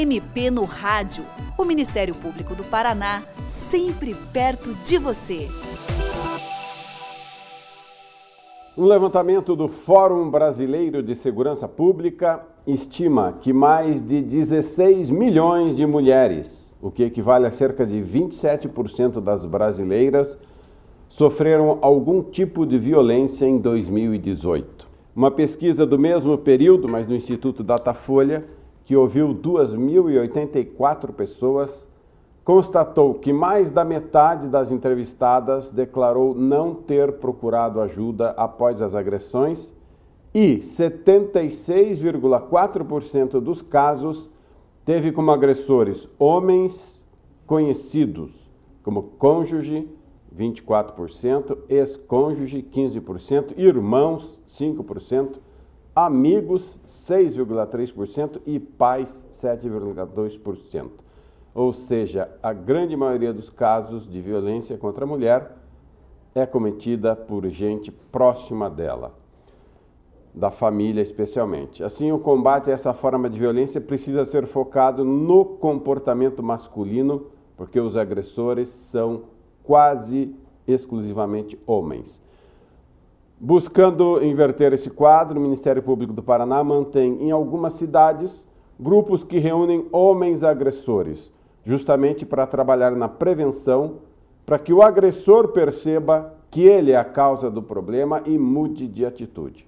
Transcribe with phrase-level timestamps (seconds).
[0.00, 1.24] MP no Rádio.
[1.58, 5.46] O Ministério Público do Paraná, sempre perto de você.
[8.78, 15.84] Um levantamento do Fórum Brasileiro de Segurança Pública estima que mais de 16 milhões de
[15.86, 20.38] mulheres, o que equivale a cerca de 27% das brasileiras,
[21.10, 24.88] sofreram algum tipo de violência em 2018.
[25.14, 28.46] Uma pesquisa do mesmo período, mas no Instituto Datafolha,
[28.90, 31.86] que ouviu 2.084 pessoas,
[32.42, 39.72] constatou que mais da metade das entrevistadas declarou não ter procurado ajuda após as agressões
[40.34, 44.28] e 76,4% dos casos
[44.84, 47.00] teve como agressores homens
[47.46, 48.32] conhecidos,
[48.82, 49.88] como cônjuge,
[50.36, 55.38] 24%, ex-cônjuge, 15%, irmãos, 5%,
[56.06, 60.90] amigos, 6,3% e pais, 7,2%.
[61.54, 65.56] Ou seja, a grande maioria dos casos de violência contra a mulher
[66.34, 69.14] é cometida por gente próxima dela,
[70.32, 71.82] da família especialmente.
[71.82, 77.80] Assim, o combate a essa forma de violência precisa ser focado no comportamento masculino, porque
[77.80, 79.24] os agressores são
[79.64, 80.34] quase
[80.68, 82.22] exclusivamente homens.
[83.42, 88.46] Buscando inverter esse quadro, o Ministério Público do Paraná mantém em algumas cidades
[88.78, 91.32] grupos que reúnem homens agressores
[91.64, 93.94] justamente para trabalhar na prevenção,
[94.44, 99.06] para que o agressor perceba que ele é a causa do problema e mude de
[99.06, 99.66] atitude.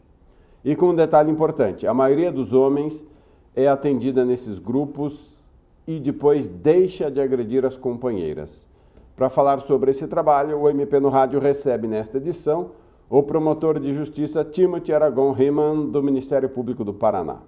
[0.62, 3.02] E com um detalhe importante: a maioria dos homens
[3.56, 5.32] é atendida nesses grupos
[5.86, 8.68] e depois deixa de agredir as companheiras.
[9.16, 12.81] Para falar sobre esse trabalho, o MP no Rádio recebe nesta edição
[13.12, 17.40] o promotor de justiça Timothy Aragon Riemann, do Ministério Público do Paraná.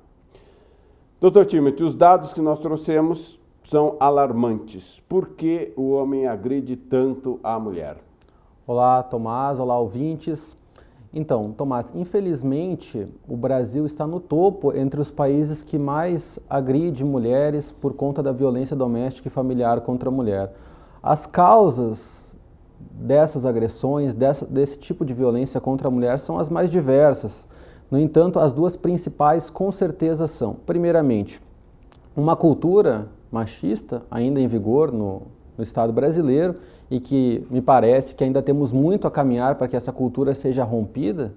[1.18, 5.00] Doutor Timothy, os dados que nós trouxemos são alarmantes.
[5.08, 7.96] Por que o homem agride tanto a mulher?
[8.66, 9.58] Olá, Tomás.
[9.58, 10.54] Olá, ouvintes.
[11.14, 17.72] Então, Tomás, infelizmente o Brasil está no topo entre os países que mais agride mulheres
[17.72, 20.52] por conta da violência doméstica e familiar contra a mulher.
[21.02, 22.23] As causas
[22.92, 27.46] dessas agressões, dessa, desse tipo de violência contra a mulher são as mais diversas.
[27.90, 31.40] No entanto, as duas principais com certeza são, primeiramente,
[32.16, 35.22] uma cultura machista ainda em vigor no,
[35.56, 36.56] no Estado brasileiro
[36.90, 40.64] e que me parece que ainda temos muito a caminhar para que essa cultura seja
[40.64, 41.32] rompida,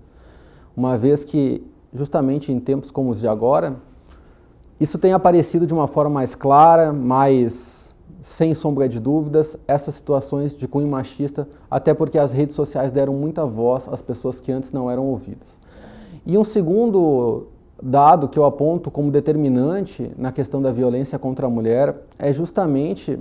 [0.75, 3.75] uma vez que, justamente em tempos como os de agora,
[4.79, 7.76] isso tem aparecido de uma forma mais clara, mais
[8.21, 13.13] sem sombra de dúvidas, essas situações de cunho machista, até porque as redes sociais deram
[13.13, 15.59] muita voz às pessoas que antes não eram ouvidas.
[16.25, 17.47] E um segundo
[17.81, 23.19] dado que eu aponto como determinante na questão da violência contra a mulher é justamente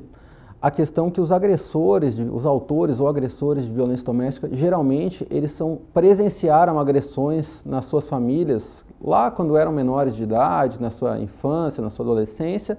[0.60, 5.78] a questão que os agressores, os autores ou agressores de violência doméstica, geralmente eles são
[5.92, 11.90] presenciaram agressões nas suas famílias lá quando eram menores de idade, na sua infância, na
[11.90, 12.78] sua adolescência,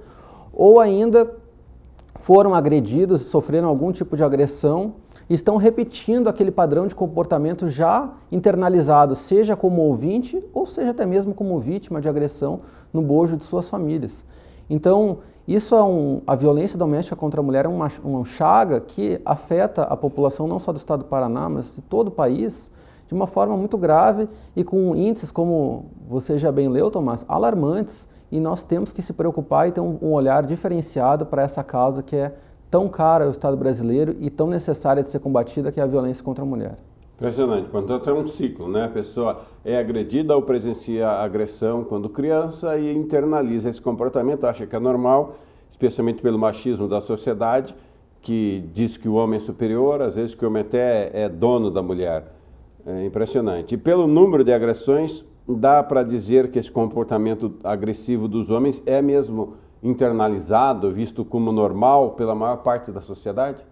[0.52, 1.32] ou ainda
[2.28, 4.96] foram agredidos e sofreram algum tipo de agressão
[5.30, 11.34] estão repetindo aquele padrão de comportamento já internalizado, seja como ouvinte ou seja até mesmo
[11.34, 12.60] como vítima de agressão
[12.92, 14.26] no bojo de suas famílias.
[14.70, 19.22] Então, isso é um, a violência doméstica contra a mulher é uma, uma chaga que
[19.24, 22.70] afeta a população não só do estado do Paraná, mas de todo o país,
[23.08, 28.06] de uma forma muito grave e com índices, como você já bem leu, Tomás, alarmantes.
[28.32, 32.16] E nós temos que se preocupar e ter um, olhar diferenciado para essa causa que
[32.16, 32.34] é
[32.70, 36.24] tão cara ao Estado brasileiro e tão necessária de ser combatida que é a violência
[36.24, 36.78] contra a mulher.
[37.16, 37.70] Impressionante.
[37.70, 38.86] Portanto, é um ciclo, né?
[38.86, 44.76] A pessoa é agredida ou presencia agressão quando criança e internaliza esse comportamento, acha que
[44.76, 45.36] é normal,
[45.70, 47.74] especialmente pelo machismo da sociedade,
[48.22, 51.72] que diz que o homem é superior, às vezes que o homem até é dono
[51.72, 52.26] da mulher.
[52.86, 53.74] É impressionante.
[53.74, 55.24] E pelo número de agressões,
[55.56, 62.12] dá para dizer que esse comportamento agressivo dos homens é mesmo internalizado, visto como normal
[62.12, 63.64] pela maior parte da sociedade?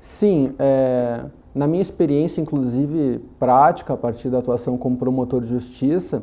[0.00, 1.24] Sim, é,
[1.54, 6.22] na minha experiência, inclusive prática, a partir da atuação como promotor de justiça,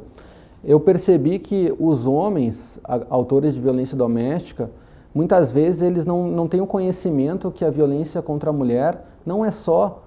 [0.64, 2.80] eu percebi que os homens,
[3.10, 4.72] autores de violência doméstica,
[5.14, 9.46] muitas vezes eles não, não têm o conhecimento que a violência contra a mulher não
[9.46, 10.05] é só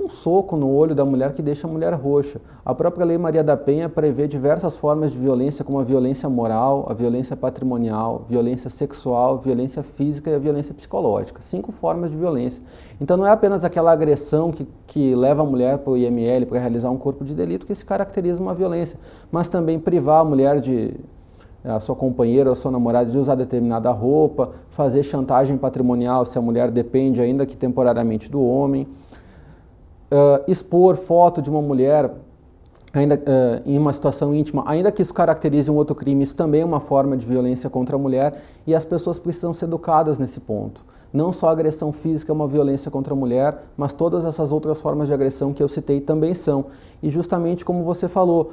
[0.00, 2.40] um soco no olho da mulher que deixa a mulher roxa.
[2.64, 6.86] A própria Lei Maria da Penha prevê diversas formas de violência, como a violência moral,
[6.88, 11.42] a violência patrimonial, violência sexual, violência física e a violência psicológica.
[11.42, 12.62] Cinco formas de violência.
[13.00, 16.58] Então não é apenas aquela agressão que, que leva a mulher para o IML para
[16.58, 18.98] realizar um corpo de delito que se caracteriza uma violência,
[19.30, 20.94] mas também privar a mulher de
[21.62, 26.38] a sua companheira ou a sua namorada de usar determinada roupa, fazer chantagem patrimonial se
[26.38, 28.86] a mulher depende ainda que temporariamente do homem,
[30.10, 32.10] uh, expor foto de uma mulher
[32.92, 36.62] ainda uh, em uma situação íntima, ainda que isso caracterize um outro crime, isso também
[36.62, 40.40] é uma forma de violência contra a mulher e as pessoas precisam ser educadas nesse
[40.40, 40.84] ponto.
[41.12, 44.80] Não só a agressão física é uma violência contra a mulher, mas todas essas outras
[44.80, 46.66] formas de agressão que eu citei também são.
[47.02, 48.52] E justamente como você falou,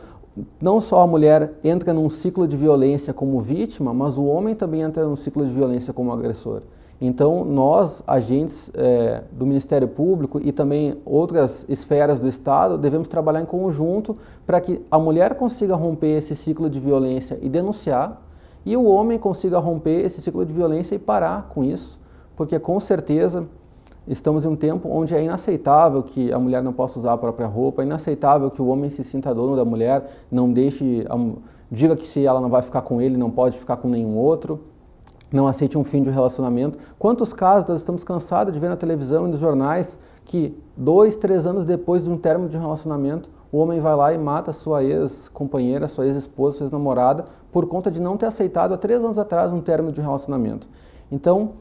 [0.59, 4.81] não só a mulher entra num ciclo de violência como vítima, mas o homem também
[4.81, 6.61] entra num ciclo de violência como agressor.
[6.99, 13.39] Então, nós, agentes é, do Ministério Público e também outras esferas do Estado, devemos trabalhar
[13.39, 14.17] em conjunto
[14.47, 18.23] para que a mulher consiga romper esse ciclo de violência e denunciar,
[18.65, 21.99] e o homem consiga romper esse ciclo de violência e parar com isso,
[22.35, 23.45] porque com certeza
[24.07, 27.45] estamos em um tempo onde é inaceitável que a mulher não possa usar a própria
[27.45, 31.05] roupa, é inaceitável que o homem se sinta dono da mulher, não deixe,
[31.71, 34.59] diga que se ela não vai ficar com ele, não pode ficar com nenhum outro
[35.31, 36.77] não aceite um fim de um relacionamento.
[36.97, 41.45] Quantos casos nós estamos cansados de ver na televisão e nos jornais que dois, três
[41.45, 44.83] anos depois de um término de um relacionamento, o homem vai lá e mata sua
[44.83, 49.53] ex-companheira, sua ex-esposa, sua ex-namorada, por conta de não ter aceitado há três anos atrás
[49.53, 50.67] um término de um relacionamento.
[51.11, 51.51] Então,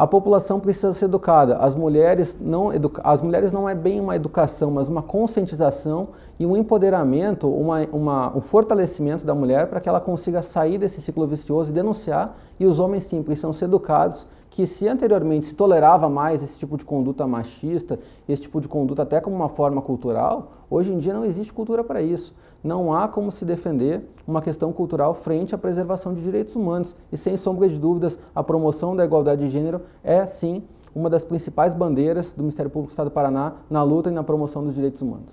[0.00, 1.58] a população precisa ser educada.
[1.58, 2.70] As mulheres não
[3.04, 6.08] as mulheres não é bem uma educação, mas uma conscientização
[6.38, 11.02] e um empoderamento, uma, uma, um fortalecimento da mulher para que ela consiga sair desse
[11.02, 12.34] ciclo vicioso e denunciar.
[12.58, 16.78] E os homens sim precisam ser educados que se anteriormente se tolerava mais esse tipo
[16.78, 21.12] de conduta machista, esse tipo de conduta até como uma forma cultural, hoje em dia
[21.12, 22.32] não existe cultura para isso.
[22.62, 26.94] Não há como se defender uma questão cultural frente à preservação de direitos humanos.
[27.10, 30.62] E sem sombra de dúvidas, a promoção da igualdade de gênero é sim
[30.94, 34.22] uma das principais bandeiras do Ministério Público do Estado do Paraná na luta e na
[34.22, 35.32] promoção dos direitos humanos.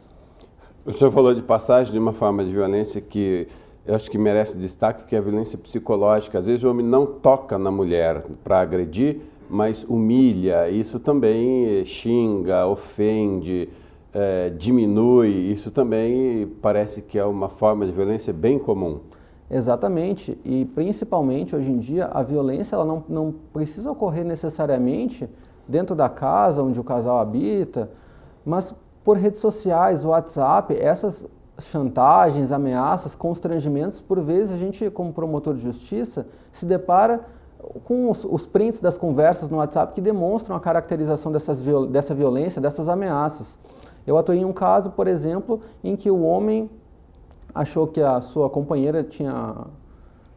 [0.85, 3.47] O senhor falou de passagem de uma forma de violência que
[3.85, 6.39] eu acho que merece destaque, que é a violência psicológica.
[6.39, 10.69] Às vezes o homem não toca na mulher para agredir, mas humilha.
[10.69, 13.69] Isso também xinga, ofende,
[14.13, 15.29] é, diminui.
[15.29, 18.99] Isso também parece que é uma forma de violência bem comum.
[19.49, 25.29] Exatamente, e principalmente hoje em dia a violência ela não, não precisa ocorrer necessariamente
[25.65, 27.89] dentro da casa onde o casal habita,
[28.43, 28.75] mas
[29.05, 31.25] por redes sociais, WhatsApp, essas
[31.61, 37.21] chantagens, ameaças, constrangimentos, por vezes a gente, como promotor de justiça, se depara
[37.85, 42.61] com os, os prints das conversas no WhatsApp que demonstram a caracterização dessas, dessa violência,
[42.61, 43.57] dessas ameaças.
[44.07, 46.69] Eu atuei em um caso, por exemplo, em que o homem
[47.53, 49.67] achou que a sua companheira tinha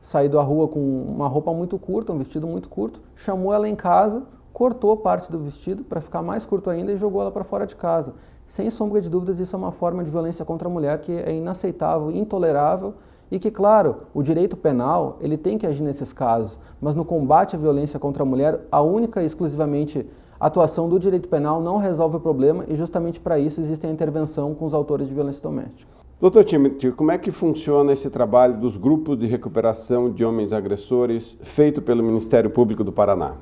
[0.01, 3.77] saído à rua com uma roupa muito curta, um vestido muito curto, chamou ela em
[3.77, 7.65] casa, cortou parte do vestido para ficar mais curto ainda e jogou ela para fora
[7.65, 8.15] de casa.
[8.45, 11.33] Sem sombra de dúvidas, isso é uma forma de violência contra a mulher que é
[11.33, 12.95] inaceitável, intolerável
[13.31, 17.55] e que, claro, o direito penal ele tem que agir nesses casos, mas no combate
[17.55, 20.05] à violência contra a mulher, a única e exclusivamente
[20.41, 24.55] atuação do direito penal não resolve o problema e justamente para isso existe a intervenção
[24.55, 25.91] com os autores de violência doméstica.
[26.21, 31.37] Doutor Timothy, como é que funciona esse trabalho dos grupos de recuperação de homens agressores
[31.43, 33.35] feito pelo Ministério Público do Paraná?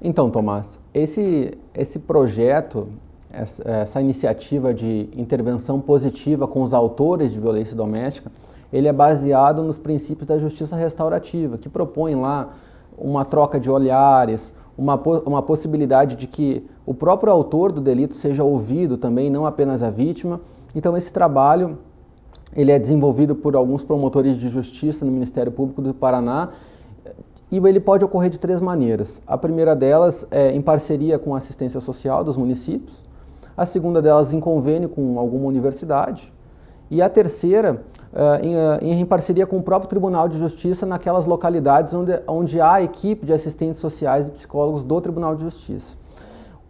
[0.00, 2.86] Então, Tomás, esse, esse projeto
[3.36, 8.30] essa, essa iniciativa de intervenção positiva com os autores de violência doméstica,
[8.72, 12.50] ele é baseado nos princípios da justiça restaurativa, que propõe lá
[12.96, 18.44] uma troca de olhares, uma, uma possibilidade de que o próprio autor do delito seja
[18.44, 20.40] ouvido também, não apenas a vítima.
[20.74, 21.78] Então esse trabalho
[22.54, 26.50] ele é desenvolvido por alguns promotores de justiça no Ministério Público do Paraná
[27.50, 29.22] e ele pode ocorrer de três maneiras.
[29.26, 33.06] A primeira delas é em parceria com a assistência social dos municípios
[33.56, 36.30] a segunda delas em convênio com alguma universidade,
[36.90, 41.26] e a terceira uh, em, uh, em, parceria com o próprio Tribunal de Justiça naquelas
[41.26, 45.96] localidades onde, onde há equipe de assistentes sociais e psicólogos do Tribunal de Justiça.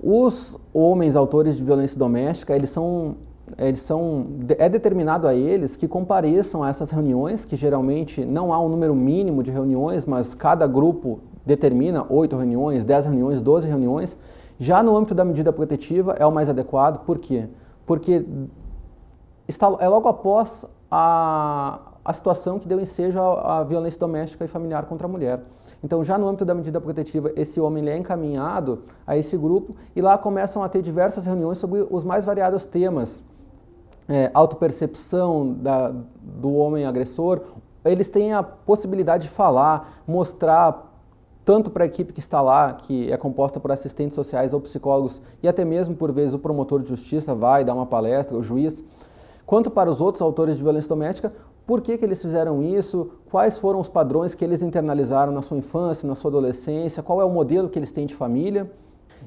[0.03, 3.17] Os homens autores de violência doméstica, eles são,
[3.59, 4.27] eles são,
[4.59, 8.95] é determinado a eles que compareçam a essas reuniões, que geralmente não há um número
[8.95, 14.19] mínimo de reuniões, mas cada grupo determina oito reuniões, dez reuniões, doze reuniões,
[14.59, 17.45] já no âmbito da medida protetiva é o mais adequado, por quê?
[17.87, 18.25] Porque
[19.49, 24.49] está, é logo após a, a situação que deu ensejo à, à violência doméstica e
[24.49, 25.41] familiar contra a mulher.
[25.83, 30.01] Então, já no âmbito da medida protetiva, esse homem é encaminhado a esse grupo e
[30.01, 33.23] lá começam a ter diversas reuniões sobre os mais variados temas.
[34.09, 37.41] É, autopercepção da, do homem agressor,
[37.85, 40.93] eles têm a possibilidade de falar, mostrar
[41.45, 45.23] tanto para a equipe que está lá, que é composta por assistentes sociais ou psicólogos,
[45.41, 48.83] e até mesmo, por vezes, o promotor de justiça vai dar uma palestra, o juiz,
[49.47, 51.33] quanto para os outros autores de violência doméstica,
[51.67, 55.57] por que, que eles fizeram isso, quais foram os padrões que eles internalizaram na sua
[55.57, 58.71] infância, na sua adolescência, qual é o modelo que eles têm de família.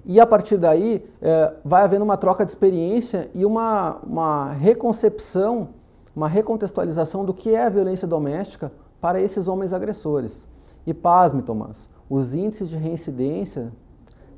[0.06, 5.70] E a partir daí é, vai havendo uma troca de experiência e uma, uma reconcepção,
[6.16, 8.72] uma recontextualização do que é a violência doméstica
[9.02, 10.48] para esses homens agressores.
[10.86, 13.72] E pasme, Tomás, os índices de reincidência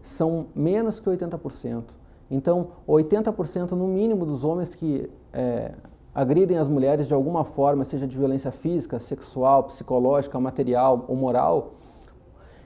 [0.01, 1.83] são menos que 80%.
[2.31, 5.73] Então, 80% no mínimo dos homens que é,
[6.15, 11.73] agridem as mulheres de alguma forma, seja de violência física, sexual, psicológica, material ou moral,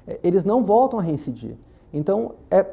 [0.07, 1.57] é, eles não voltam a reincidir.
[1.91, 2.63] Então, é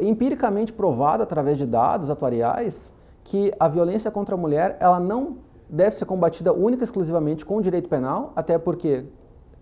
[0.00, 5.36] empiricamente provado através de dados atuariais que a violência contra a mulher ela não
[5.68, 9.04] deve ser combatida única e exclusivamente com o direito penal, até porque,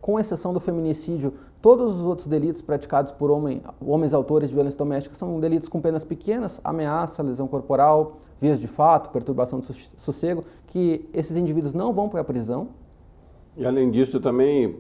[0.00, 4.78] com exceção do feminicídio, todos os outros delitos praticados por homem, homens autores de violência
[4.78, 10.45] doméstica são delitos com penas pequenas, ameaça, lesão corporal, vias de fato, perturbação do sossego,
[10.69, 12.69] que esses indivíduos não vão para a prisão.
[13.57, 14.78] E além disso também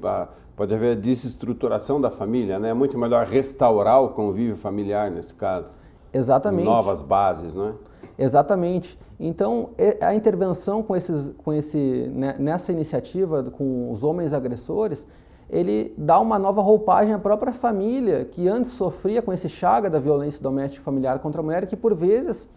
[0.56, 2.70] pode haver desestruturação da família, né?
[2.70, 5.72] É muito melhor restaurar o convívio familiar nesse caso.
[6.12, 6.64] Exatamente.
[6.64, 7.72] Novas bases, não é?
[8.18, 8.98] Exatamente.
[9.20, 15.06] Então, a intervenção com esses, com esse, né, nessa iniciativa com os homens agressores,
[15.50, 19.98] ele dá uma nova roupagem à própria família, que antes sofria com esse chaga da
[19.98, 22.48] violência doméstica familiar contra a mulher, que por vezes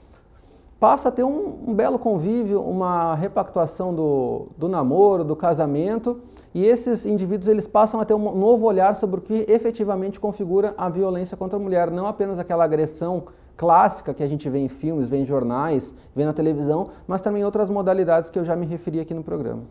[0.80, 6.20] passa a ter um, um belo convívio, uma repactuação do, do namoro, do casamento,
[6.56, 10.74] e esses indivíduos eles passam a ter um novo olhar sobre o que efetivamente configura
[10.78, 13.26] a violência contra a mulher, não apenas aquela agressão
[13.62, 17.46] clássica que a gente vê em filmes, vê em jornais, vê na televisão, mas também
[17.46, 19.62] outras modalidades que eu já me referi aqui no programa.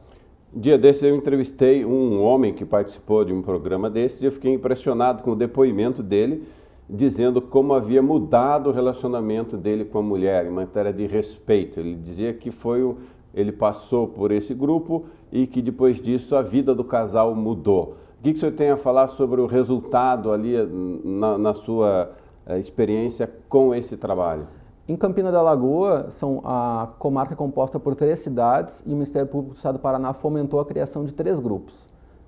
[0.54, 4.54] Dia desses eu entrevistei um homem que participou de um programa desse e eu fiquei
[4.54, 6.46] impressionado com o depoimento dele,
[6.88, 11.80] dizendo como havia mudado o relacionamento dele com a mulher em matéria de respeito.
[11.80, 12.96] Ele dizia que foi o,
[13.34, 17.96] ele passou por esse grupo e que depois disso a vida do casal mudou.
[18.20, 20.54] O que, que o senhor tem a falar sobre o resultado ali
[21.02, 22.12] na, na sua
[22.58, 24.46] experiência com esse trabalho?
[24.90, 29.54] Em Campina da Lagoa, são a comarca composta por três cidades e o Ministério Público
[29.54, 31.74] do Estado do Paraná fomentou a criação de três grupos,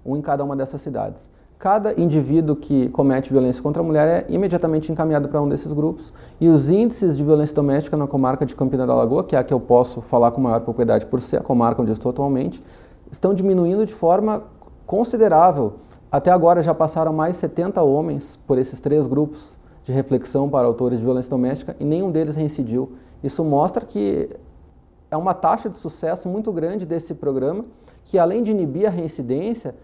[0.07, 1.29] um em cada uma dessas cidades.
[1.59, 6.13] Cada indivíduo que comete violência contra a mulher é imediatamente encaminhado para um desses grupos
[6.41, 9.45] e os índices de violência doméstica na comarca de Campina da Lagoa, que é a
[9.45, 12.63] que eu posso falar com maior propriedade por ser a comarca onde eu estou atualmente,
[13.11, 14.45] estão diminuindo de forma
[14.87, 15.75] considerável.
[16.11, 20.99] Até agora já passaram mais 70 homens por esses três grupos de reflexão para autores
[20.99, 22.93] de violência doméstica e nenhum deles reincidiu.
[23.23, 24.31] Isso mostra que
[25.11, 27.65] é uma taxa de sucesso muito grande desse programa,
[28.05, 29.75] que além de inibir a reincidência,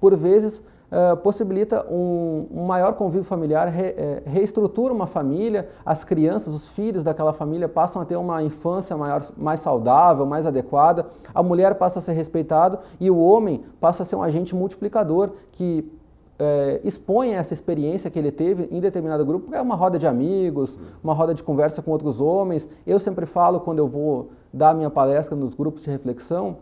[0.00, 3.94] por vezes uh, possibilita um, um, maior convívio familiar, re, uh,
[4.30, 9.22] reestrutura uma família, as crianças, os filhos daquela família passam a ter uma infância maior,
[9.36, 14.06] mais saudável, mais adequada, a mulher passa a ser respeitada e o homem passa a
[14.06, 15.90] ser um agente multiplicador que
[16.38, 20.78] é, expõe essa experiência que ele teve em determinado grupo, é uma roda de amigos,
[21.02, 22.68] uma roda de conversa com outros homens.
[22.86, 26.58] Eu sempre falo, quando eu vou dar minha palestra nos grupos de reflexão,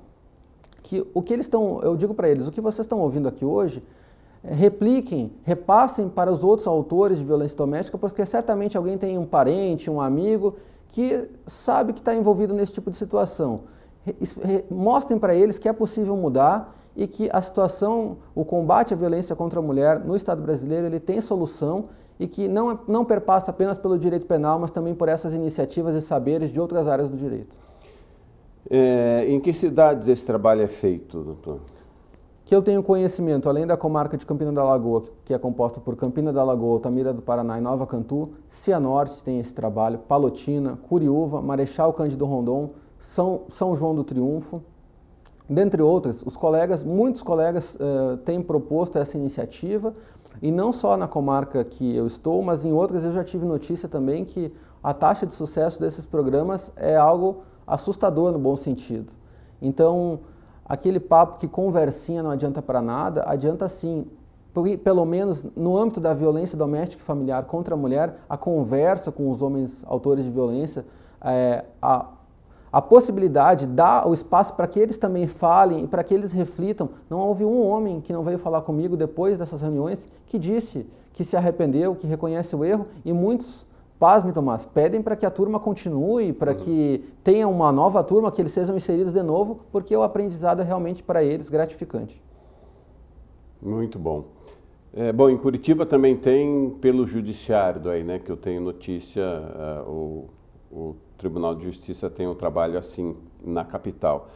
[0.83, 3.45] que o que eles estão, eu digo para eles, o que vocês estão ouvindo aqui
[3.45, 3.83] hoje,
[4.43, 9.27] é, repliquem, repassem para os outros autores de violência doméstica, porque certamente alguém tem um
[9.27, 10.55] parente, um amigo
[10.89, 13.63] que sabe que está envolvido nesse tipo de situação.
[14.71, 19.37] Mostrem para eles que é possível mudar e que a situação, o combate à violência
[19.37, 23.77] contra a mulher no Estado brasileiro, ele tem solução e que não, não perpassa apenas
[23.77, 27.55] pelo direito penal, mas também por essas iniciativas e saberes de outras áreas do direito.
[28.71, 31.61] É, em que cidades esse trabalho é feito, doutor?
[32.47, 35.97] Que eu tenho conhecimento, além da comarca de Campina da Lagoa, que é composta por
[35.97, 41.43] Campina da Lagoa, Altamira do Paraná e Nova Cantu, Cianorte tem esse trabalho, Palotina, Curiúva,
[41.43, 44.63] Marechal Cândido Rondon, São, São João do Triunfo,
[45.49, 49.95] Dentre outras, os colegas, muitos colegas uh, têm proposto essa iniciativa
[50.43, 53.89] e não só na comarca que eu estou, mas em outras eu já tive notícia
[53.89, 59.13] também que a taxa de sucesso desses programas é algo assustador no bom sentido.
[59.63, 60.21] Então,
[60.65, 64.07] aquele papo que conversinha não adianta para nada, adianta sim.
[64.83, 69.31] Pelo menos no âmbito da violência doméstica e familiar contra a mulher, a conversa com
[69.31, 70.87] os homens autores de violência,
[71.21, 72.07] é, a,
[72.77, 76.91] a possibilidade, dá o espaço para que eles também falem e para que eles reflitam.
[77.09, 81.25] Não houve um homem que não veio falar comigo depois dessas reuniões que disse que
[81.25, 83.65] se arrependeu, que reconhece o erro e muitos,
[83.99, 86.59] pasme Tomás, pedem para que a turma continue, para uhum.
[86.59, 90.65] que tenha uma nova turma, que eles sejam inseridos de novo, porque o aprendizado é
[90.67, 92.23] realmente para eles gratificante.
[93.63, 94.25] Muito bom.
[94.93, 99.91] É, bom, em Curitiba também tem pelo judiciário aí, né, que eu tenho notícia, uh,
[99.91, 100.31] o,
[100.71, 104.29] o Tribunal de Justiça tem um trabalho assim na capital.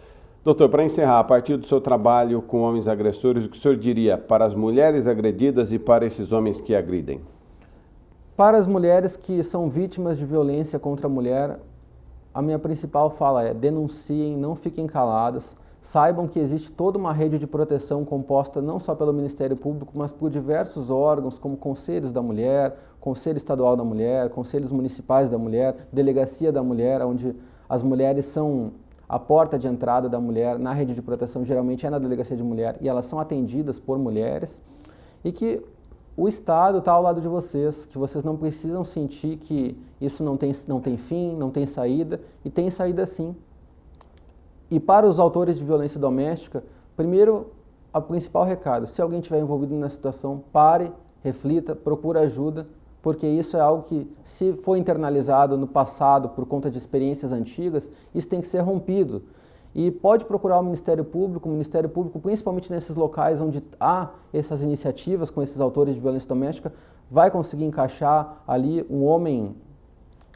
[0.43, 3.77] Doutor, para encerrar, a partir do seu trabalho com homens agressores, o que o senhor
[3.77, 7.21] diria para as mulheres agredidas e para esses homens que agridem?
[8.35, 11.59] Para as mulheres que são vítimas de violência contra a mulher,
[12.33, 17.39] a minha principal fala é denunciem, não fiquem caladas, saibam que existe toda uma rede
[17.39, 22.23] de proteção composta não só pelo Ministério Público, mas por diversos órgãos, como Conselhos da
[22.23, 27.35] Mulher, Conselho Estadual da Mulher, Conselhos Municipais da Mulher, Delegacia da Mulher, onde
[27.69, 28.73] as mulheres são
[29.09, 32.45] a porta de entrada da mulher na rede de proteção, geralmente é na Delegacia de
[32.45, 34.63] Mulher, e elas são atendidas por mulheres,
[35.25, 35.61] e que
[36.17, 40.37] o Estado está ao lado de vocês, que vocês não precisam sentir que isso não
[40.37, 43.35] tem, não tem fim, não tem saída, e tem saída sim.
[44.71, 46.63] E para os autores de violência doméstica,
[46.97, 47.51] primeiro,
[47.93, 50.93] o principal recado, se alguém estiver envolvido na situação, pare,
[51.23, 52.67] reflita, procure ajuda,
[53.03, 57.91] porque isso é algo que, se for internalizado no passado por conta de experiências antigas,
[58.15, 59.23] isso tem que ser rompido.
[59.75, 64.63] E pode procurar o Ministério Público, o Ministério Público, principalmente nesses locais onde há essas
[64.63, 66.73] iniciativas com esses autores de violência doméstica,
[67.11, 69.55] vai conseguir encaixar ali um homem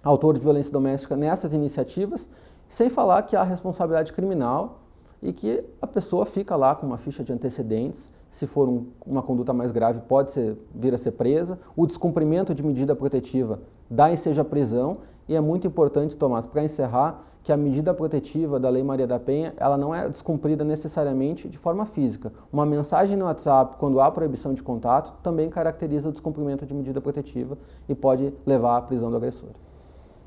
[0.03, 2.29] autor de violência doméstica nessas iniciativas,
[2.69, 4.84] sem falar que há responsabilidade criminal
[5.25, 9.23] e que a pessoa fica lá com uma ficha de antecedentes, se for um, uma
[9.23, 14.13] conduta mais grave pode ser, vir a ser presa, o descumprimento de medida protetiva dá
[14.13, 18.69] em seja prisão e é muito importante, Tomás, para encerrar, que a medida protetiva da
[18.69, 22.33] Lei Maria da Penha, ela não é descumprida necessariamente de forma física.
[22.53, 27.01] Uma mensagem no WhatsApp, quando há proibição de contato, também caracteriza o descumprimento de medida
[27.03, 29.51] protetiva e pode levar à prisão do agressor.